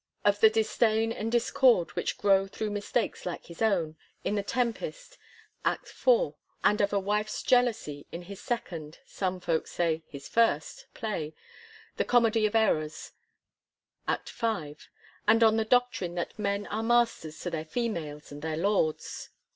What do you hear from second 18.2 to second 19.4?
and their lords."